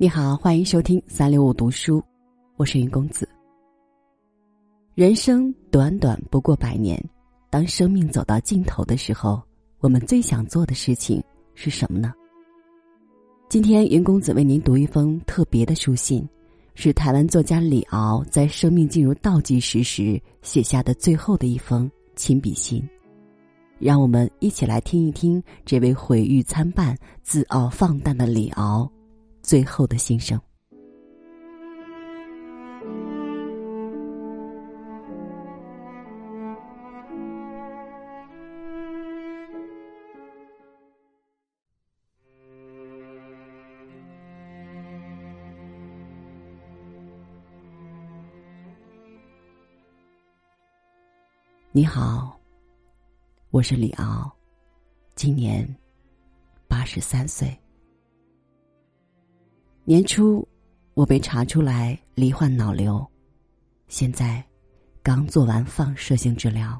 [0.00, 2.00] 你好，欢迎收听三六五读书，
[2.54, 3.28] 我是云公子。
[4.94, 7.04] 人生短短不过百年，
[7.50, 9.42] 当生命走到尽头的时候，
[9.80, 11.20] 我们最想做的事情
[11.56, 12.12] 是什么呢？
[13.48, 16.24] 今天云公子为您读一封特别的书信，
[16.76, 22.88] 是台湾作家李敖在生命进入倒计时时写下的最后的一封亲笔信。
[23.80, 28.88] 让我们一起来听一听这位毁誉参半、自傲放荡的李敖。
[29.42, 30.40] 最后的心声。
[51.70, 52.36] 你好，
[53.50, 54.28] 我是李敖，
[55.14, 55.64] 今年
[56.66, 57.56] 八十三岁。
[59.88, 60.46] 年初，
[60.92, 63.10] 我被查出来罹患脑瘤，
[63.86, 64.44] 现在
[65.02, 66.78] 刚做完放射性治疗。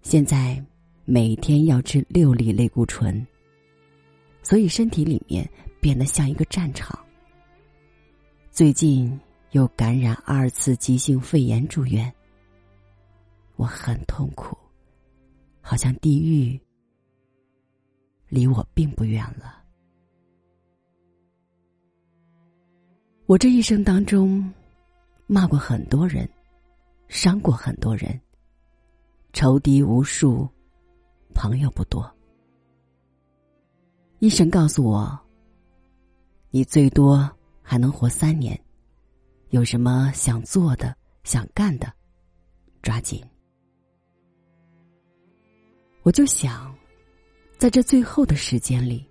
[0.00, 0.58] 现在
[1.04, 3.26] 每天要吃六粒类固醇，
[4.42, 5.46] 所以身体里面
[5.82, 6.98] 变得像一个战场。
[8.50, 12.10] 最近又感染二次急性肺炎住院，
[13.56, 14.56] 我很痛苦，
[15.60, 16.58] 好像地狱
[18.30, 19.65] 离我并不远了。
[23.26, 24.48] 我这一生当中，
[25.26, 26.28] 骂过很多人，
[27.08, 28.20] 伤过很多人，
[29.32, 30.48] 仇敌无数，
[31.34, 32.08] 朋友不多。
[34.20, 35.18] 医生告诉我，
[36.50, 37.28] 你最多
[37.62, 38.56] 还能活三年，
[39.48, 41.92] 有什么想做的、想干的，
[42.80, 43.20] 抓紧。
[46.04, 46.72] 我就想，
[47.58, 49.04] 在这最后的时间里。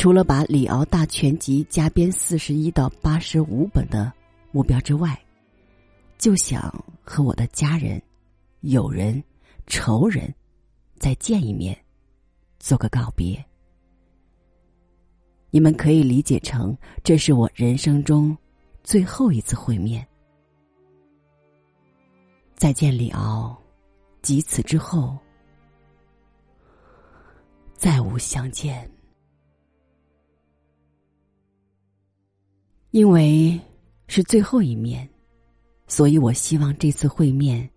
[0.00, 4.10] 除了把李敖大全集加编四十一到八十五本的
[4.50, 5.14] 目标之外，
[6.16, 6.72] 就想
[7.04, 8.00] 和我的家人、
[8.60, 9.22] 友人、
[9.66, 10.34] 仇人
[10.98, 11.78] 再见一面，
[12.58, 13.44] 做个告别。
[15.50, 16.74] 你们可以理解成
[17.04, 18.34] 这是我人生中
[18.82, 20.08] 最后一次会面。
[22.54, 23.54] 再见，李敖，
[24.22, 25.14] 即此之后，
[27.74, 28.90] 再无相见。
[32.92, 33.58] 因为
[34.08, 35.08] 是最后一面，
[35.86, 37.68] 所以我希望这次会面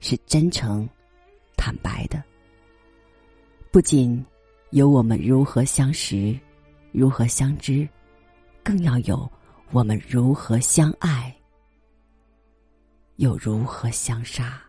[0.00, 0.88] 是真诚、
[1.56, 2.20] 坦白的。
[3.70, 4.24] 不仅
[4.70, 6.36] 有我们如何相识、
[6.90, 7.88] 如何相知，
[8.64, 9.30] 更要有
[9.70, 11.32] 我们如何相爱，
[13.16, 14.60] 又如何相杀。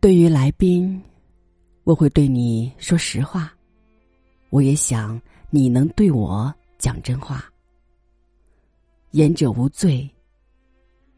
[0.00, 0.98] 对于来宾，
[1.84, 3.52] 我会对你说实话，
[4.48, 5.20] 我也想。
[5.54, 7.44] 你能对我讲真话？
[9.10, 10.08] 言者无罪，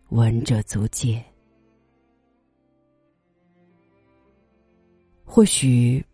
[0.09, 1.25] 闻者足戒。
[5.25, 6.05] 或许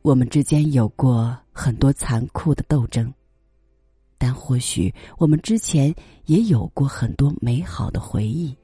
[0.00, 3.12] 我们之间有过很多残酷的斗争，
[4.16, 5.94] 但或许我们之前
[6.24, 8.56] 也有过很多美好的回忆。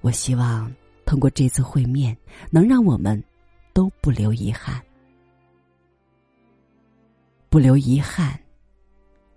[0.00, 0.72] 我希望
[1.04, 2.16] 通过这次会面，
[2.52, 3.20] 能让我们
[3.72, 4.80] 都不留遗憾。
[7.56, 8.38] 不留遗憾，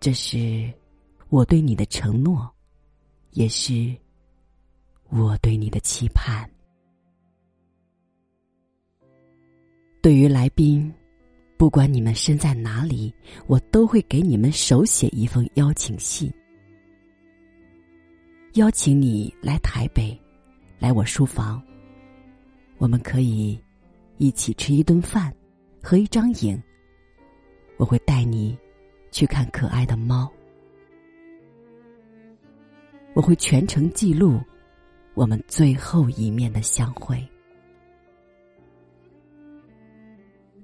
[0.02, 0.70] 这是
[1.30, 2.54] 我对你的承诺，
[3.32, 3.96] 也是
[5.08, 6.46] 我对你的期盼。
[10.02, 10.94] 对于来宾，
[11.56, 13.14] 不管你们身在哪里，
[13.48, 16.30] 我都会给你们手写一封邀请信，
[18.56, 20.14] 邀请你来台北，
[20.78, 21.64] 来我书房。
[22.80, 23.58] 我们可以
[24.18, 25.34] 一起吃一顿饭，
[25.82, 26.62] 合一张影。
[27.80, 28.58] 我会带你
[29.10, 30.30] 去看可爱的猫，
[33.14, 34.38] 我会全程记录
[35.14, 37.26] 我们最后一面的相会。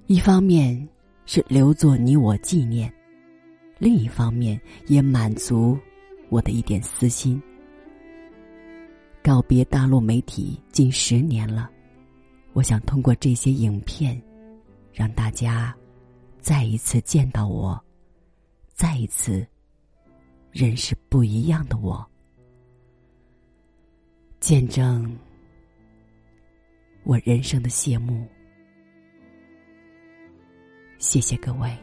[0.08, 0.88] 一方面
[1.26, 2.94] 是留作你我纪念，
[3.80, 5.80] 另一方面也满足
[6.28, 7.42] 我的一点私心。
[9.24, 11.72] 告别大陆媒体近十年了，
[12.52, 14.22] 我想通过这些影片，
[14.92, 15.74] 让大家。
[16.46, 17.84] 再一次见到我，
[18.76, 19.44] 再一次
[20.52, 22.08] 认识不一样的我，
[24.40, 25.18] 见证
[27.04, 28.28] 我人生的谢幕。
[31.00, 31.76] 谢谢各位。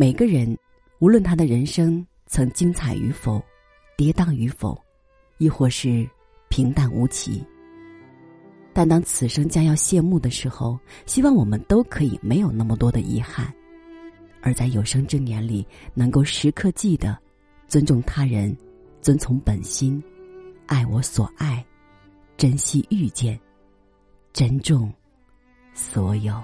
[0.00, 0.56] 每个人，
[1.00, 3.42] 无论他的人生曾精彩与否，
[3.96, 4.80] 跌宕与否，
[5.38, 6.08] 亦或是
[6.48, 7.44] 平淡无奇，
[8.72, 13.52] 但当此生将要谢幕的时候，希望我们都可以没有那么多的遗憾，
[14.40, 17.18] 而在有生之年里，能够时刻记得
[17.66, 18.56] 尊重他人，
[19.02, 20.00] 遵从本心，
[20.66, 21.66] 爱我所爱，
[22.36, 23.36] 珍惜遇见，
[24.32, 24.94] 珍重
[25.74, 26.40] 所有。